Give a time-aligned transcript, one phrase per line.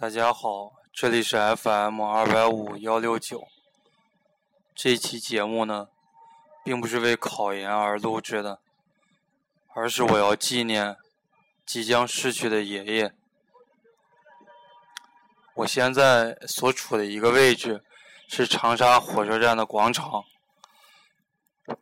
[0.00, 3.46] 大家好，这里是 FM 二百五幺六九。
[4.74, 5.88] 这期节目呢，
[6.64, 8.60] 并不是为考研而录制的，
[9.74, 10.96] 而是我要纪念
[11.66, 13.12] 即将逝去的爷爷。
[15.56, 17.84] 我现在所处的一个位置
[18.26, 20.24] 是长沙火车站的广场。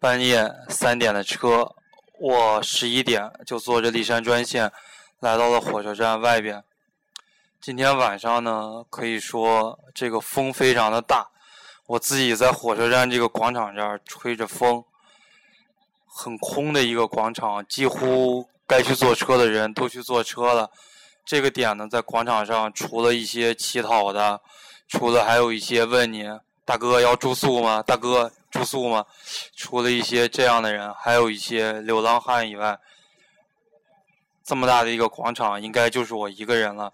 [0.01, 1.73] 半夜三点的车，
[2.19, 4.73] 我十一点就坐着历山专线
[5.21, 6.65] 来到了火车站外边。
[7.61, 11.29] 今天晚上呢，可以说这个风非常的大，
[11.87, 14.85] 我自己在火车站这个广场这儿吹着风，
[16.07, 20.71] 很空的一个广场，几乎该去坐车的人都去坐车了。
[21.25, 24.41] 这个点呢，在广场上除了一些乞讨的，
[24.87, 26.25] 除了还有一些问你
[26.65, 27.83] 大哥要住宿吗？
[27.83, 29.05] 大哥住宿吗？
[29.57, 32.79] 除了一些这样的人，还有一些流浪汉以外，
[34.45, 36.93] 这么大的一个广场，应该就是我一个人了。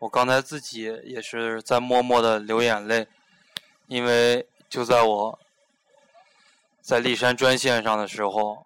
[0.00, 3.06] 我刚才自己也是在默默的流眼泪，
[3.86, 5.38] 因为就在我
[6.80, 8.64] 在历山专线上的时候，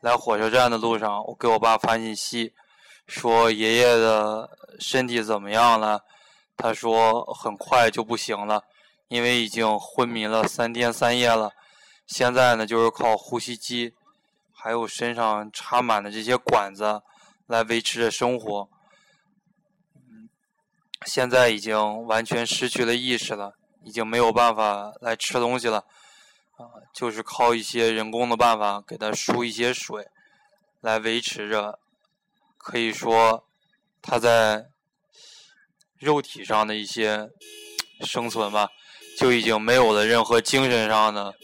[0.00, 2.52] 来火车站的路上，我给我爸发信息，
[3.08, 6.04] 说爷爷的身体怎么样了？
[6.56, 8.62] 他说很快就不行了，
[9.08, 11.52] 因为已经昏迷了三天三夜了，
[12.06, 13.94] 现在呢就是靠呼吸机，
[14.54, 17.02] 还有身上插满的这些管子
[17.48, 18.68] 来维持着生活。
[21.06, 23.54] 现在已经完全失去了意识了，
[23.84, 25.78] 已经没有办法来吃东西了，
[26.56, 30.06] 啊，就是靠一些人工的办法给他输一些水，
[30.80, 31.78] 来维持着，
[32.58, 33.46] 可以说
[34.02, 34.66] 他在
[35.98, 37.30] 肉体上的一些
[38.00, 38.68] 生存吧，
[39.16, 41.34] 就已经没有了任何精神上的，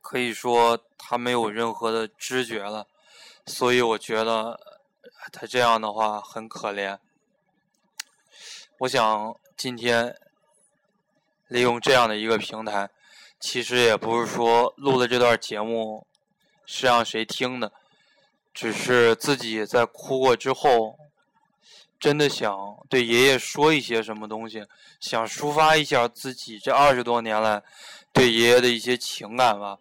[0.00, 2.88] 可以说他没有任何的知觉了，
[3.46, 4.77] 所以我觉得。
[5.32, 6.98] 他这样的话很可怜。
[8.78, 10.16] 我想今天
[11.48, 12.88] 利用这样的一个平台，
[13.40, 16.06] 其实也不是说录的这段节目
[16.64, 17.72] 是让谁听的，
[18.54, 20.96] 只是自己在哭过之后，
[21.98, 22.54] 真的想
[22.88, 24.64] 对爷爷说一些什么东西，
[25.00, 27.62] 想抒发一下自己这二十多年来
[28.12, 29.78] 对爷爷的一些情感吧。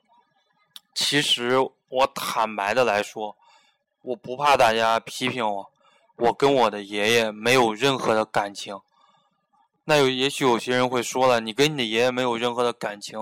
[0.95, 1.57] 其实
[1.89, 3.37] 我坦白的来说。
[4.07, 5.69] 我不怕大家批评我，
[6.15, 8.79] 我跟我的爷爷没有任何的感情。
[9.83, 13.19] 那有也许有些人会说了，你跟你的爷爷没有任何的感情，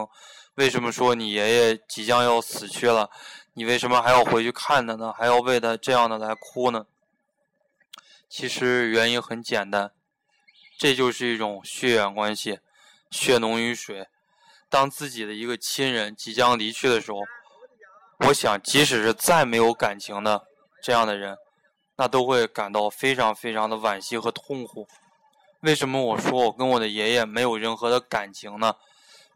[0.53, 3.09] 为什么说你爷爷即将要死去了，
[3.53, 5.11] 你为什么还要回去看他呢？
[5.11, 6.85] 还要为他这样的来哭呢？
[8.29, 9.91] 其实原因很简单，
[10.77, 12.59] 这就是一种血缘关系，
[13.09, 14.07] 血浓于水。
[14.69, 17.21] 当自己的一个亲人即将离去的时候，
[18.27, 20.45] 我想，即使是再没有感情的。
[20.85, 21.35] 这样的人，
[21.97, 24.87] 那都会感到非常非常的惋惜和痛苦。
[25.61, 28.75] 为什么我说我跟我的爷爷没有任何的感情呢？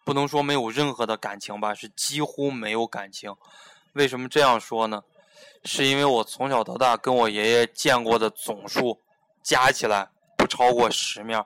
[0.06, 3.36] 不能说没有任何的感情吧，是几乎没有感情。
[3.94, 5.02] 为什么这样说呢？
[5.66, 9.02] 是因为我从小到大跟我爷爷见过的总数
[9.44, 11.44] 加起来不超过十面，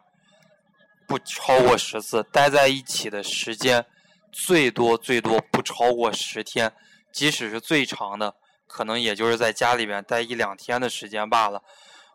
[1.07, 3.85] 不超过十次，待在一起的时间
[4.33, 6.73] 最多最多不超过十天，
[7.13, 8.35] 即使是最长的。
[8.67, 11.61] 可能也就是在家里边待一两天的时间罢了，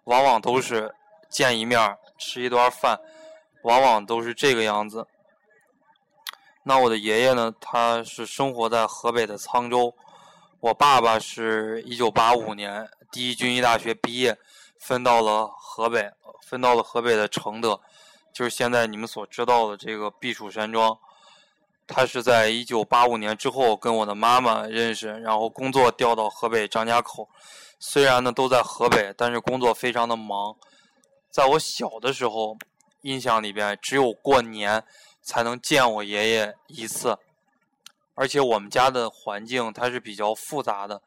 [0.05, 0.95] 往往都是
[1.29, 2.99] 见一面吃一顿饭，
[3.63, 5.07] 往往都是这个样子。
[6.65, 7.55] 那我的爷爷呢？
[7.61, 9.95] 他是生活在河北的沧州，
[10.61, 14.37] 我爸爸是一九八五年第一军医大学毕业，
[14.79, 16.11] 分到了河北，
[16.43, 17.81] 分到了河北的承德，
[18.35, 20.99] 就是现在你们所知道的这个避暑山庄。
[21.89, 27.29] 他是在一九八五年之后跟我的妈妈认识，然后工作调到河北张家口。
[27.81, 30.55] 虽然呢都在河北，但是工作非常的忙。
[31.31, 32.57] 在我小的时候，
[33.03, 34.85] 印象里边只有过年
[35.23, 37.17] 才能见我爷爷一次。
[38.15, 41.01] 而且我们家的环境它是比较复杂的，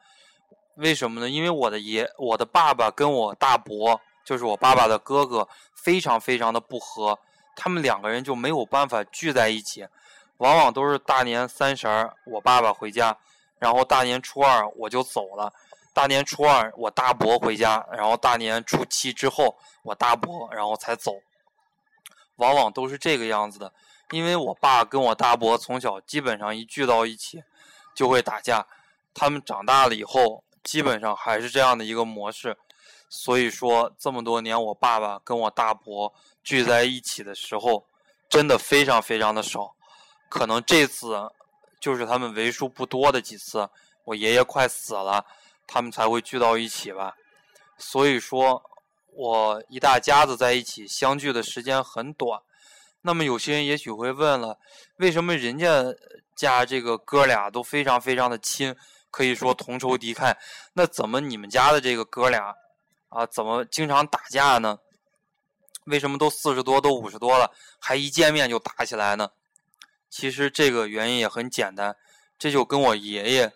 [0.76, 1.28] 为什么呢？
[1.28, 5.46] 因为我的爷、我的爸爸跟我大伯，就是我爸爸的哥哥，
[5.84, 7.18] 非常非常的不和，
[7.54, 9.86] 他们两个人就没有办法聚在一起。
[10.42, 13.16] 往往都是大年三十儿，我爸爸回家，
[13.60, 15.52] 然后大年初二我就走了。
[15.94, 21.12] 大年初二我大伯回家，然后大年初七之后我大伯然后才走。
[22.36, 23.72] 往往都是这个样子的，
[24.10, 27.40] 因为我爸跟我大伯从小基本上一聚到一起
[27.94, 28.66] 就会打架。
[29.14, 32.56] 他们长大了以后，基本上还是这样的一个模式。
[33.08, 36.12] 所以说这么多年，我爸爸跟我大伯
[36.42, 37.86] 聚在一起的时候，
[38.28, 39.72] 真的非常非常的少。
[40.32, 41.30] 可能这次
[41.78, 43.68] 就是他们为数不多的几次，
[44.04, 45.26] 我爷爷快死了，
[45.66, 47.14] 他们才会聚到一起吧。
[47.76, 48.62] 所以说，
[49.08, 52.40] 我一大家子在一起相聚的时间很短。
[53.02, 54.58] 那么有些人也许会问了，
[54.96, 55.94] 为什么人家
[56.34, 58.74] 家这个哥俩都非常非常的亲，
[59.10, 60.34] 可以说同仇敌忾，
[60.72, 62.56] 那怎么你们家的这个哥俩
[63.10, 64.78] 啊，怎么经常打架呢？
[65.84, 69.28] 为什么都四十多、都五十多了，还一见面就打起来呢？
[70.12, 71.96] 其实这个原因也很简单，
[72.38, 73.50] 这就跟我爷爷、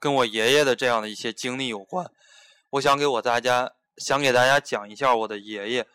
[0.00, 2.10] 跟我爷爷的这样的一些经历有关。
[2.70, 5.86] 我想给我大家，想给大家讲一下我的爷爷。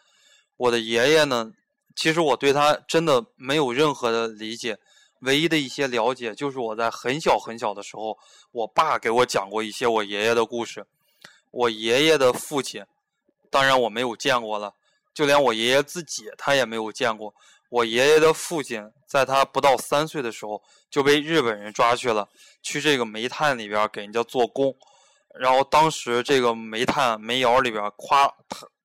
[0.56, 1.52] 我的爷爷呢？
[1.94, 4.78] 其实我对他真的没有任何的理解，
[5.20, 8.18] 唯一的一些了解就是我在很小很小的时候，
[8.52, 10.86] 我爸给我讲过一些我爷爷的故事。
[11.52, 12.86] 我爷爷的父亲，
[13.50, 14.74] 当然我没有见过了，
[15.14, 17.34] 就连我爷爷自己他也没有见过。
[17.70, 22.28] 我爷爷的父亲在他不到三岁的时候就被日本人抓去了，
[22.62, 24.76] 去这个煤炭里边给人家做工，
[25.40, 28.34] 然后当时这个煤炭煤窑里边垮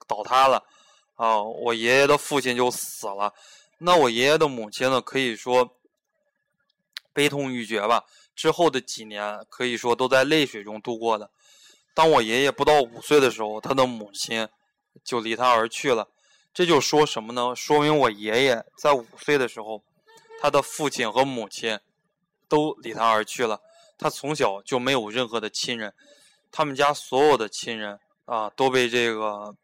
[0.06, 0.62] 倒塌了。
[1.14, 3.32] 啊，我爷爷的父亲就死了，
[3.78, 5.00] 那我爷爷的母亲呢？
[5.00, 5.76] 可以说
[7.12, 8.02] 悲痛欲绝吧。
[8.34, 11.30] 之后的几年可以说都在泪水中度过的。
[11.94, 14.48] 当我爷爷不到五岁的时候，他的母亲
[15.04, 16.08] 就离他而去了。
[16.54, 17.54] 这就说什么呢？
[17.56, 19.82] 说明我爷爷在五岁的时候，
[20.40, 21.78] 他的父亲和母亲
[22.48, 23.60] 都离他而去了。
[23.98, 25.94] 他从小就没有任何的亲人，
[26.50, 29.54] 他们家所有的亲人啊都被这个。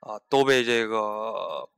[0.00, 1.68] 啊，都被这个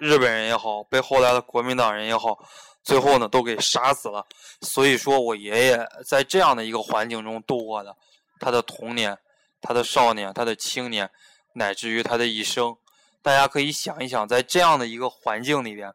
[0.00, 2.36] 日本人也好，被后来的国民党人也好，
[2.82, 4.26] 最后呢都给杀死了。
[4.62, 7.96] 所以说我爷爷在这样的一个环境中度过的
[8.40, 9.16] 他的童年、
[9.60, 11.08] 他的少年、他的青年，
[11.54, 12.76] 乃至于他的一生。
[13.20, 15.94] 大家可以想一想，在这样的一个环境里边，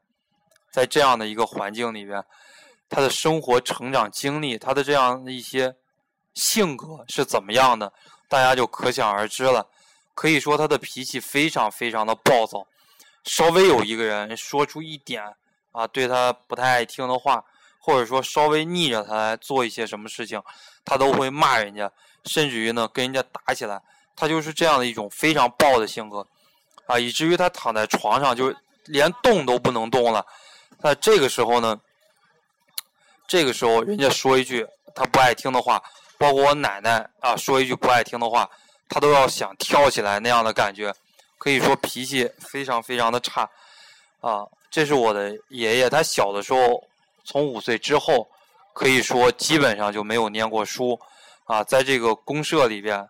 [0.72, 2.24] 在这样的一个环境里边，
[2.88, 5.76] 他的生活、成长经历，他的这样的一些
[6.34, 7.92] 性格是怎么样的，
[8.30, 9.68] 大家就可想而知了。
[10.14, 12.66] 可以说他的脾气非常非常的暴躁，
[13.26, 15.22] 稍微有一个人说出一点
[15.74, 17.44] 啊对他不太爱听的话，
[17.78, 20.42] 或者说稍微逆着他来做一些什么事情，
[20.86, 21.92] 他都会骂人家，
[22.24, 23.82] 甚至于呢跟人家打起来。
[24.18, 26.28] 他就是这样的一种非常暴的性格
[26.88, 28.54] 啊，以至于他躺在床上就
[28.84, 30.26] 连动都不能动了。
[30.82, 31.80] 那这个时候呢，
[33.28, 35.82] 这个时候人家说一句他不爱听的话，
[36.18, 38.50] 包括我奶奶啊说一句不爱听的话。
[38.90, 40.96] 他都要想跳起来那样的感觉，
[41.38, 43.42] 可以说脾气非常非常的差，
[44.22, 45.90] 啊，这是我的爷爷。
[45.90, 46.82] 他小的时候，
[47.26, 48.26] 从五岁之后，
[48.74, 50.98] 可以说基本上就没有念过书，
[51.44, 53.06] 啊，在这个公社里边，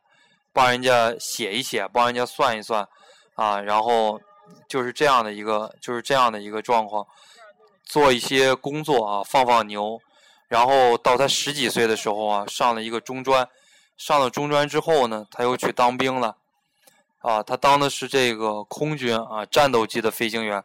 [0.57, 2.83] 帮人家写一写，帮人家算一算，
[3.35, 4.19] 啊，然后
[4.67, 7.05] 就是这样的一个，就是这样的一个状况，
[7.85, 10.01] 做一些工作啊，放放牛，
[10.47, 13.47] 然后到他十几岁的时候啊，上了一个中专。
[13.97, 16.35] 上了中专之后呢，他又去当兵了，
[17.19, 20.63] 啊，他当的是这个空军啊，战斗机的飞行员。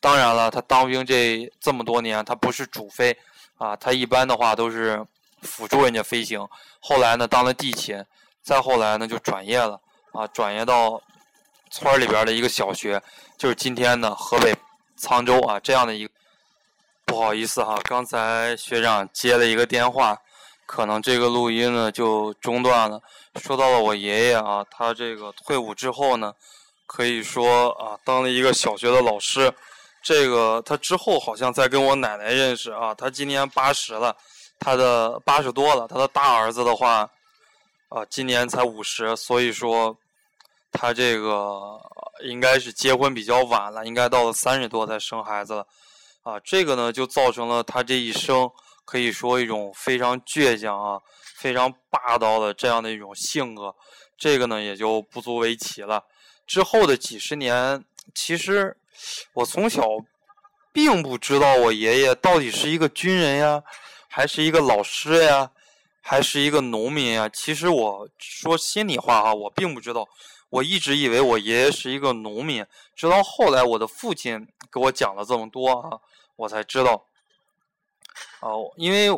[0.00, 3.14] 当然了，他当兵这这么多年，他不是主飞，
[3.58, 5.04] 啊，他一般的话都是
[5.42, 6.46] 辅助人家飞行。
[6.80, 8.02] 后来呢，当了地勤，
[8.44, 9.80] 再后来呢就转业了，
[10.12, 11.00] 啊，转业到
[11.70, 13.02] 村里边的一个小学，
[13.38, 14.54] 就是今天的河北
[15.00, 16.12] 沧州啊这样的一个。
[17.06, 20.16] 不好意思哈，刚才学长接了一个电话。
[20.66, 22.98] 可能这个录音呢就中断了。
[23.36, 26.32] 说到了我爷爷啊，他这个退伍之后呢，
[26.86, 29.52] 可以说啊当了一个小学的老师。
[30.02, 34.16] 这个他之后好像在跟我奶奶认识啊，他今年八十了，
[34.58, 35.86] 他的八十多了。
[35.86, 37.08] 他的大儿子的话
[37.88, 39.96] 啊，今年才五十，所以说
[40.72, 41.80] 他这个
[42.24, 45.66] 应该是结婚比较晚了，应该到了三十多才生孩子了
[46.22, 46.40] 啊。
[46.40, 48.50] 这个呢就造成了他这一生。
[48.86, 51.00] 可以说一种非常倔强啊，
[51.36, 53.74] 非常霸道的这样的一种性格，
[54.18, 56.04] 这个呢也就不足为奇了。
[56.46, 57.82] 之后的几十年，
[58.14, 58.76] 其实
[59.32, 59.88] 我从小
[60.70, 63.62] 并不知道我爷爷到底是一个军人呀，
[64.06, 65.50] 还是一个老师呀，
[66.04, 67.26] 还是一个农民啊。
[67.30, 70.06] 其实我说心里话啊，我并不知道。
[70.50, 75.98] 我一直以为我爷爷是一个农民，直到后来我的父亲给我讲了这么多啊，
[76.36, 77.06] 我才知道。
[78.40, 79.08] 哦，因为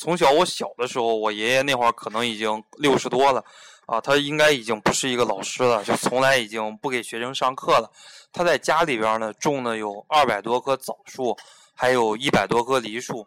[0.00, 3.44] 从小我小的时候，我爷爷那会儿可能已经六十多了，
[3.84, 7.92] 啊，他应该已经不是一个老师了，就从来已经不给学生上课了。
[8.32, 11.36] 他在家里边呢种的有二百多棵枣树，
[11.74, 13.26] 还有一百多棵梨树。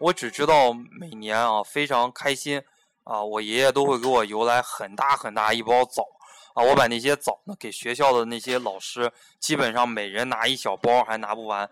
[0.00, 2.62] 我只知道每年啊非常开心，
[3.04, 6.02] 啊，我爷爷都会给我邮来很大很大一包枣，
[6.54, 11.68] 啊，我把那些枣呢给学校的那些老师，基本上每人拿一小包还拿不完。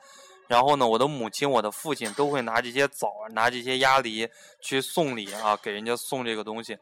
[0.47, 4.28] 然后呢，我的母亲、我的父亲都会拿这些枣、拿这些鸭梨
[4.61, 6.76] 去送礼啊，给人家送这个东西。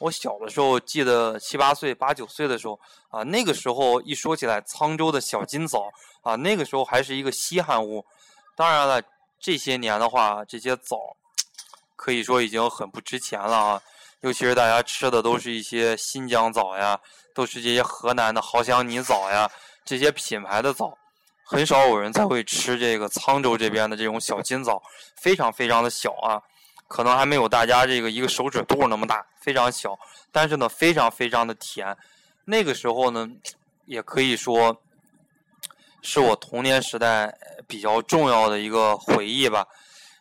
[0.00, 2.78] 我小的时候记得七八岁、八九岁的时候
[3.10, 5.88] 啊，那个时候一说起来沧州的小金枣
[6.22, 8.04] 啊，那个时候还是一个稀罕物。
[8.56, 9.02] 当然了，
[9.40, 11.16] 这些年的话，这些枣
[11.96, 13.82] 可以说已经很不值钱了啊。
[14.20, 17.00] 尤其是大家吃的都是一些新疆枣呀，
[17.34, 19.50] 都是这些河南的好香泥枣呀，
[19.82, 20.92] 这些品牌的枣，
[21.42, 24.82] 很少有人才会吃这个沧州这边的这种小金枣，
[25.16, 26.38] 非常非常的小啊，
[26.86, 29.98] 可能还没有大家这个一个手指肚那么大，非常小，
[30.30, 31.96] 但是呢，非常非常的甜。
[32.44, 33.26] 那个时候呢，
[33.86, 34.76] 也可以说
[36.02, 37.34] 是我童年时代
[37.66, 39.66] 比较重要的一个回忆吧。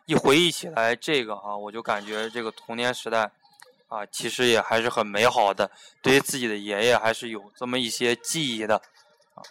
[0.06, 3.30] 一回忆起来这个啊，我就感觉这个童年时代。
[3.90, 8.80] 啊，其实也还是很美好的，对于自己的爷爷还是有这么一些记忆的，
[9.34, 9.42] 啊，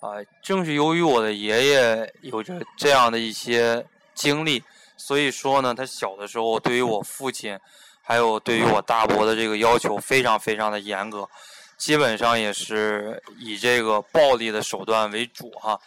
[0.00, 4.60] 啊，正是由于我的爷爷有着这样的一些经历，
[4.96, 7.56] 所以说呢，他小的时候对于我父亲，
[8.02, 11.30] 还有对于我大伯的这个要求非常非常的严格，
[11.76, 15.78] 基本上也是以这个暴力的手段为主哈，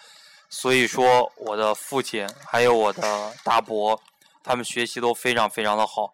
[0.50, 4.00] 所以说我的父亲还有我的大伯。
[4.44, 6.10] 他们学习都非常非常的好。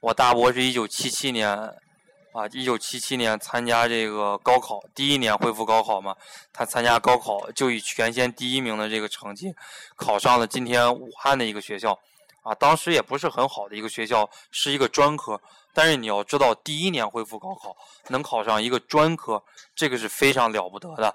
[0.00, 6.14] 我大伯是一九七七年，啊，一九七七年参加这个高考，第一年恢复高考嘛，
[6.52, 9.54] 他参加高考就以全县第一名的这个成绩，
[9.96, 11.98] 考上了今天武汉的一个学校，
[12.42, 15.40] 啊，当时也不是很好的一个学校，是一个专科。
[15.74, 17.76] 但是你要知道，第一年恢复高考
[18.08, 19.42] 能考上一个专科，
[19.74, 21.14] 这个是非常了不得的。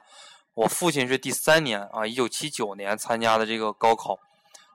[0.53, 4.18] 我父亲是第三年啊，一九七九年参加的这个高考。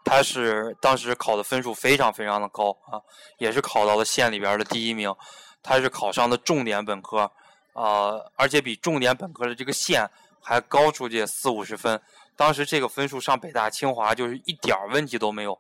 [0.05, 3.01] 他是当时考的分数非常非常的高啊，
[3.39, 5.15] 也是考到了县里边的第一名。
[5.63, 7.31] 他是考上的重点本科，
[7.75, 10.09] 啊，而且比重点本科的这个县
[10.41, 12.01] 还高出去四五十分。
[12.39, 15.53] 当时这个分数上北大清华就是一点问题都没有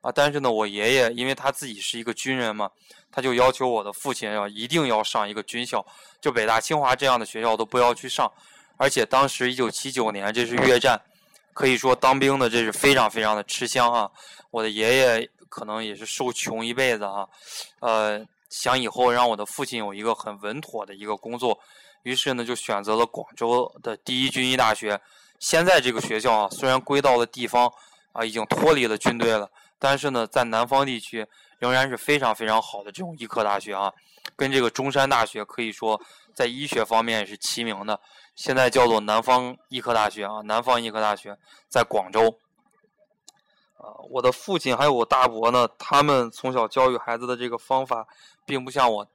[0.00, 0.10] 啊。
[0.10, 2.70] 但是呢，我爷爷因为他自己是一个军人嘛，
[3.10, 5.84] 他就要求我的父亲要一定要上一个军校，
[6.20, 8.32] 就北大清华这样的学校都不要去上。
[8.76, 10.98] 而且当时一九七九年这是越战。
[11.52, 14.08] 可以说当兵的这是非常非常的吃香啊！
[14.50, 17.26] 我的爷爷可能也是受穷一辈子啊，
[17.80, 21.58] 呃，想以后让我的父亲有一个很稳妥的一个工作，
[22.04, 24.98] 于是呢就选择了广州的第一军医大学。
[25.40, 27.72] 现在这个学校啊，虽然归到了地方
[28.12, 31.26] 啊，已经脱离了军队了，但是呢，在南方地区
[31.58, 33.92] 仍然是非常非常好的这种医科大学啊，
[34.36, 36.00] 跟这个中山大学可以说
[36.34, 37.98] 在医学方面是齐名的。
[38.36, 41.36] 现在叫做南方医科大学啊，南方医科大学
[41.68, 42.38] 在广州。
[43.76, 48.06] 啊，我的父亲还有我大伯呢，他们从小教育孩子的这个方法，
[48.44, 49.06] 并不像我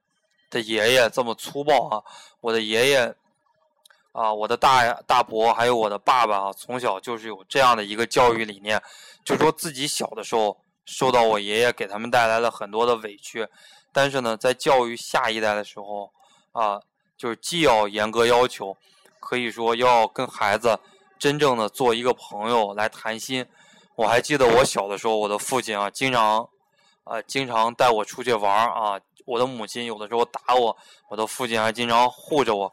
[0.50, 2.02] 的爷爷这么粗暴啊。
[2.42, 3.16] 我的爷爷
[4.16, 8.82] 啊，我的大大伯还有我的爸爸啊，从小就是有这样的一个教育理念，
[9.26, 13.46] 就说自己小的时候受到我爷爷给他们带来了很多的委屈，
[13.92, 16.10] 但是呢，在教育下一代的时候
[16.54, 16.80] 啊，
[17.18, 18.76] 就是既要严格要求。
[19.20, 20.80] 可以说要跟孩子
[21.18, 23.44] 真正的做一个朋友来谈心。
[23.96, 26.48] 我还记得我小的时候，我的父亲啊，经常，
[27.06, 29.02] 啊，经常带我出去玩啊。
[29.26, 30.78] 我的母亲有的时候打我，
[31.10, 32.72] 我的父亲还经常护着我。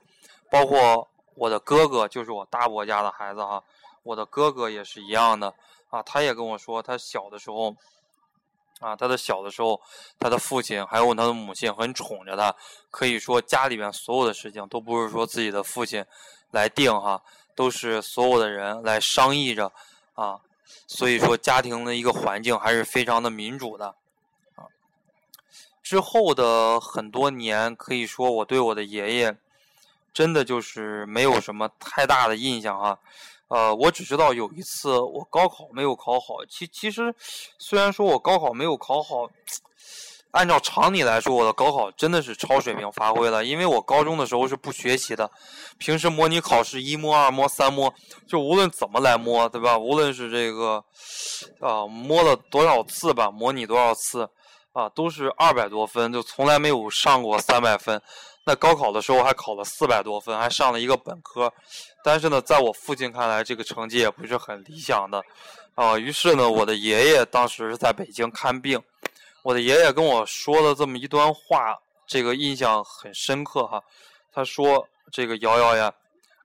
[0.51, 3.63] 包括我的哥哥，就是我大伯家的孩子哈，
[4.03, 5.55] 我的哥哥也是一样的
[5.91, 6.03] 啊。
[6.03, 7.75] 他也跟我说，他小的时候，
[8.81, 9.81] 啊，他的小的时候，
[10.19, 12.55] 他的父亲还有他的母亲很宠着他。
[12.91, 16.05] 可以说家里边所有的事情都不是说自己的父亲。
[16.53, 17.23] 来定哈，
[17.55, 19.73] 都是所有的人来商议着
[20.13, 20.39] 啊，
[20.87, 23.87] 所以说家庭的一个环境还是非常的民主的
[24.57, 24.69] 啊。
[25.83, 29.35] 之后的很多年，可以说我对我的爷爷
[30.13, 32.99] 真的就是没有什么太大的印象哈。
[33.49, 37.15] 呃，我只知道有一次我高考没有考好，其其实
[37.59, 39.29] 虽然说我高考没有考好。
[40.31, 45.31] 按照常理来说，我的高考真的是超水平发挥了，因为我高中的时候是不学习的，
[45.77, 47.93] 平时模拟考试一摸、二摸、三摸，
[48.27, 49.77] 就无论怎么来摸，对吧？
[49.77, 50.83] 无论是这个，
[51.61, 54.27] 啊，摸了多少次吧，模拟多少次，
[54.73, 58.01] 啊，都是二百多分，就从来没有上过三百分。
[58.45, 61.53] 那高考的时候还考了四百多分，还上了一个本科，
[62.03, 65.23] 但是呢，在我父亲看来，这个成绩也不是很理想的，
[65.75, 68.83] 啊，于是呢，我的爷爷当时是在北京看病。
[69.43, 73.83] 我的爷爷跟我说了这么一段话，这个印象很深刻哈。
[74.33, 75.93] 他说：“这个瑶瑶呀，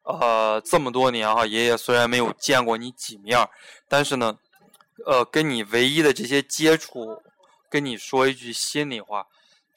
[0.04, 3.48] 呃，这么多年哈，爷爷虽然没有见过你几面，
[3.88, 4.36] 但是呢，
[5.06, 7.22] 呃，跟你唯一的这些接触，
[7.70, 9.26] 跟你说一句心里话，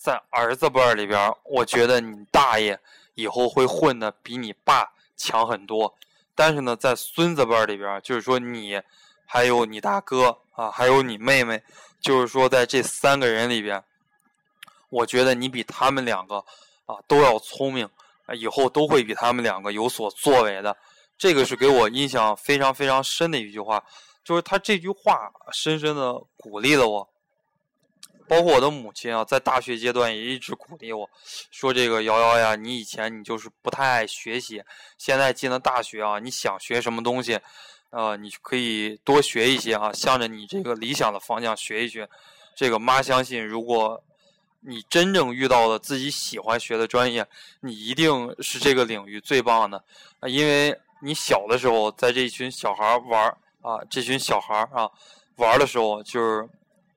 [0.00, 2.80] 在儿子辈儿里边，我觉得你大爷
[3.16, 5.95] 以后会混的比你爸强很多。
[6.35, 8.80] 但是呢，在孙子辈儿里边，就是说你，
[9.26, 11.62] 还有你大哥啊，还有你妹妹。”
[12.00, 13.85] 就是说，在这三个人里边，
[14.88, 16.37] 我觉得你比他们两个
[16.87, 17.87] 啊都要聪明，
[18.33, 20.75] 以后都会比他们两个有所作为的。
[21.19, 23.85] 这个是给我印象非常非常深的一句话，
[24.25, 27.07] 就是他这句话深深的鼓励了我。
[28.30, 31.10] 包括我的母亲啊，在大学阶段也一直鼓励我，
[31.50, 34.62] 说这个瑶瑶呀，你以前你就是不太爱学习，
[34.96, 37.40] 现在进了大学啊，你想学什么东西，
[37.90, 42.08] 呃，你可以多学一些啊，向着你这个理想的方向学一学。
[42.54, 44.00] 这个妈相信，如果
[44.60, 47.26] 你真正遇到了自己喜欢学的专业，
[47.62, 49.82] 你一定是这个领域最棒的
[50.20, 53.26] 啊，因为你小的时候在这一群小孩玩
[53.60, 54.88] 啊，这群小孩啊
[55.34, 56.49] 玩的时候就是。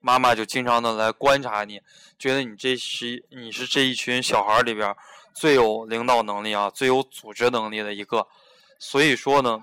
[0.04, 1.80] 妈妈就经常的来观察你，
[2.18, 4.94] 觉得你这是你是这一群小孩里边
[5.34, 8.26] 最有领导能力啊，最有组织能力的一个。
[8.78, 9.58] 所以说呢，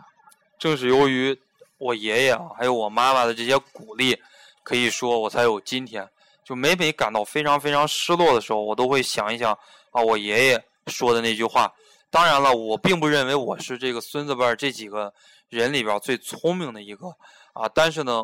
[0.57, 1.39] 正是由于
[1.77, 4.19] 我爷爷啊，还有我妈妈的这些鼓励，
[4.63, 6.09] 可以说我才有今天。
[6.43, 9.53] 就每每感到非常非常失落的时候，我都会想一想
[9.91, 11.71] 啊，我爷爷说的那句话。
[12.09, 15.13] 当然了，我并不认为我是这个孙子辈这几个
[15.49, 17.09] 人里边最聪明的一个
[17.53, 18.23] 啊，但是呢。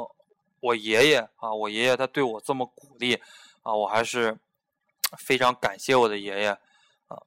[0.60, 3.14] 我爷爷啊，我爷爷他对我这么鼓励
[3.62, 4.36] 啊，我还是
[5.20, 6.58] 非常感谢我的爷爷
[7.08, 7.18] 啊。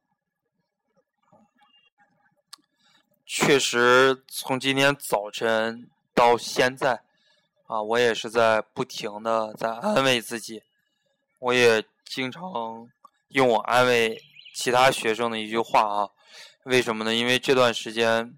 [3.25, 7.03] 确实，从今天早晨到现在
[7.67, 10.65] 啊，我也是在不停的在安慰自己。
[11.39, 12.91] 我也经常
[13.29, 14.21] 用我安慰
[14.55, 16.11] 其他学生的一句话啊，
[16.65, 17.15] 为什么呢？
[17.15, 18.37] 因为这段时间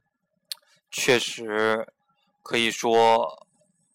[0.90, 1.88] 确实
[2.42, 3.38] 可以说。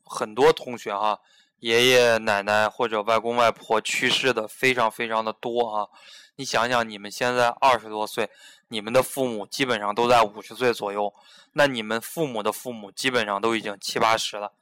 [0.10, 1.20] 很多同学哈，
[1.60, 5.88] 爷爷奶奶或者外公外婆去世的非常非常的多啊。
[6.36, 8.30] 你想想，你们现在二十多岁，
[8.68, 11.12] 你们的父母基本上都在五十岁左右，
[11.54, 14.54] 那你们父母的父母基本上都已经七八十了。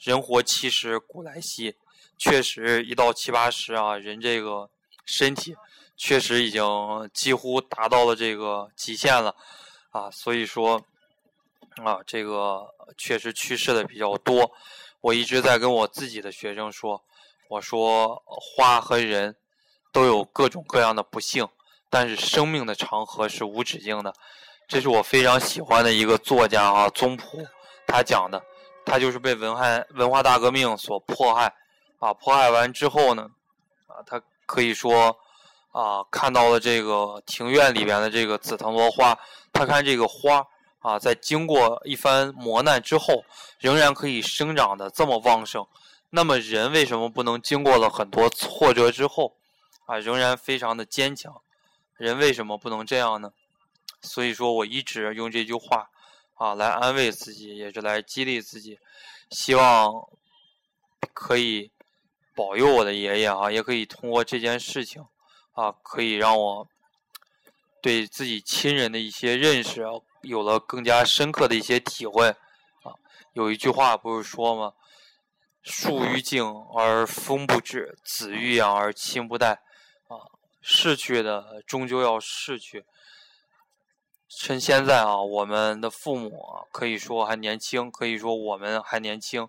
[0.00, 1.76] 人活七十古来稀，
[2.18, 4.68] 确实一到七八十啊，人这个
[5.04, 5.54] 身体
[5.96, 6.64] 确实已经
[7.14, 9.36] 几乎达到了这个极限了
[9.90, 10.10] 啊。
[10.10, 10.82] 所以说
[11.84, 12.66] 啊，这个
[12.98, 14.50] 确实去世的比较多。
[15.02, 17.02] 我一直在跟我自己的学生说，
[17.48, 19.34] 我说花和人
[19.92, 21.48] 都有各种各样的不幸，
[21.88, 24.12] 但是生命的长河是无止境的。
[24.68, 27.46] 这是我非常喜欢的一个作家啊，宗璞，
[27.86, 28.42] 他讲的，
[28.84, 31.52] 他就是被文化文化大革命所迫害，
[31.98, 33.26] 啊，迫害完之后呢，
[33.86, 35.16] 啊，他可以说
[35.72, 39.18] 啊，看到了这个庭院里边的这个紫藤萝花，
[39.52, 40.46] 他看这个花。
[40.80, 43.24] 啊，在经过一番磨难之后，
[43.58, 45.66] 仍然可以生长的这么旺盛，
[46.10, 49.36] 那么人为什么不能经过了很多挫折之后，
[49.86, 51.42] 啊，仍然非常的坚强？
[51.96, 53.32] 人为什么不能这样呢？
[54.00, 55.90] 所以说我一直用这句话，
[56.34, 58.78] 啊，来安慰自己，也是来激励自己，
[59.30, 59.92] 希望
[61.12, 61.70] 可以
[62.34, 65.04] 保佑我的爷爷啊，也可以通过这件事情，
[65.52, 66.66] 啊，可以让我
[67.82, 69.92] 对自己亲人的一些认识啊。
[70.22, 72.92] 有了更加深刻的一些体会，啊，
[73.32, 74.74] 有一句话不是说吗？
[75.62, 79.60] 树欲静而风不止，子欲养而亲不待，
[80.08, 80.28] 啊，
[80.60, 82.84] 逝去的终究要逝去。
[84.28, 89.48] 趁现在啊，我们的父母啊，可以说还年轻，可以说我们还年轻，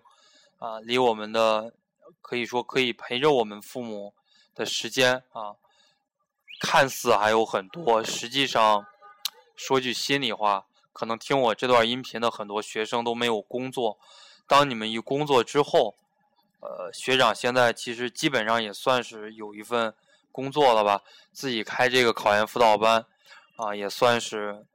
[0.58, 1.74] 啊，离我们的
[2.20, 4.14] 可以说可以陪着我们父母
[4.54, 5.56] 的时间啊，
[6.60, 8.86] 看似还有很多，实际上。
[9.64, 13.96] 说句心里话，可能听我这段音频的很多学生都没有工作。
[14.48, 15.94] 当你们一工作之后，
[16.58, 19.94] 呃，学长现在其实基本上也算是有一份
[20.32, 23.06] 工作了吧，自己开这个考研辅导班，
[23.54, 24.66] 啊，也算是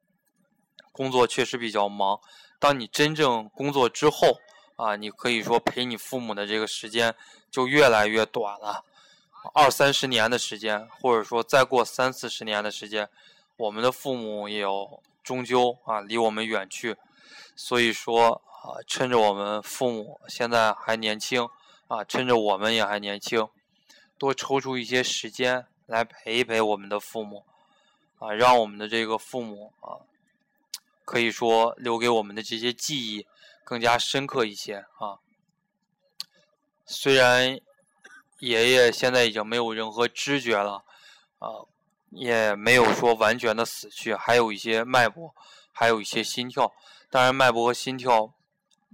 [0.94, 2.22] 工作确实比较忙。
[2.58, 4.40] 当你真正工作之后，
[4.78, 7.14] 啊，你可以说陪你父母的这个时间
[7.52, 8.86] 就越来越短了，
[9.54, 13.10] 二三十年的时间，或者说再过三四十年的时间。
[13.58, 16.96] 我们的父母也要终究啊离我们远去，
[17.56, 21.50] 所以说啊，趁着我们父母现在还年轻
[21.88, 23.50] 啊，趁着我们也还年轻，
[24.20, 27.46] 多抽出一些时间来陪一陪我们的父母
[28.20, 30.06] 啊，让我们的这个父母啊，
[31.04, 33.26] 可以说留给我们的这些记忆
[33.64, 35.18] 更加深刻一些啊。
[36.86, 37.60] 虽然
[38.40, 40.84] 爷爷现在已经没有任何知觉了
[41.40, 41.66] 啊。
[42.10, 45.34] 也没有说完全的死去，还有一些脉搏，
[45.72, 46.74] 还有一些心跳。
[47.10, 48.34] 当然，脉搏和心跳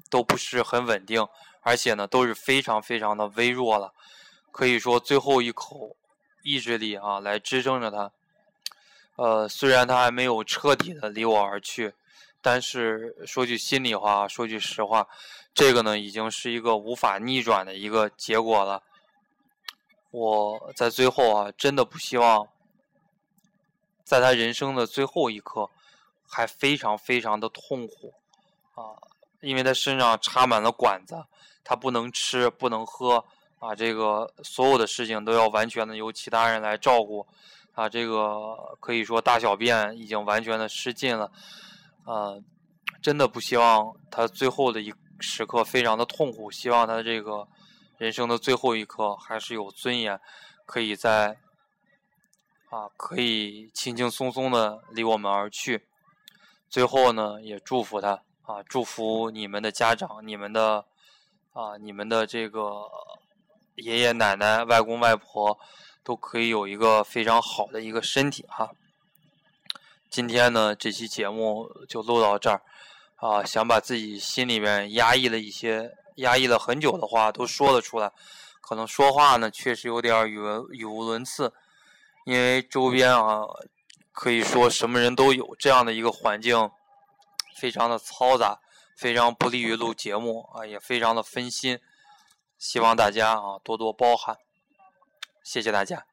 [0.09, 1.27] 都不是很稳定，
[1.61, 3.93] 而且呢都是非常非常的微弱了。
[4.51, 5.95] 可以说最后一口
[6.43, 8.11] 意志力啊，来支撑着他。
[9.15, 11.93] 呃，虽然他还没有彻底的离我而去，
[12.41, 15.07] 但是说句心里话，说句实话，
[15.53, 18.81] 这个呢已经是一个无法逆转的一个结果了。
[20.11, 22.47] 我在最后啊，真的不希望
[24.03, 25.69] 在他人生的最后一刻
[26.27, 28.13] 还非常非常的痛苦
[28.75, 28.95] 啊，
[29.41, 31.15] 因为他身上插满了管子，
[31.63, 33.23] 他不能吃，不能喝
[33.59, 37.25] 啊，这个所有的事情都要完全的由其他人来照顾
[37.73, 41.31] 啊，这个可以说大小便已经完全的失禁了
[42.05, 42.35] 啊，
[43.01, 47.47] 真的不希望他最后的一时刻非常的痛苦，希望他这个。
[47.99, 50.19] 人生的最后一刻，还是有尊严，
[50.65, 51.37] 可以在
[52.73, 55.85] 啊，可以轻轻松松的离我们而去。
[56.71, 60.83] 最后呢，也祝福他啊，祝福你们的家长、你们的
[61.53, 62.89] 啊、你们的这个
[63.75, 65.55] 爷爷奶奶、外公外婆，
[66.03, 68.71] 都可以有一个非常好的一个身体哈。
[70.09, 72.63] 今天呢，这期节目就录到这儿
[73.17, 75.91] 啊，想把自己心里面压抑的一些。
[76.17, 78.11] 压抑了很久的话都说了出来，
[78.61, 81.51] 可能说话呢确实有点语文语无伦次，
[82.25, 83.43] 因为周边啊
[84.11, 86.69] 可以说什么人都有，这样的一个环境
[87.57, 88.59] 非常的嘈杂，
[88.97, 91.79] 非常不利于录节目啊，也非常的分心，
[92.57, 94.37] 希望大家啊多多包涵，
[95.43, 96.05] 谢谢大家。